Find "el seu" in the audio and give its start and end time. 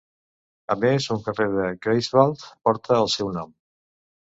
3.05-3.33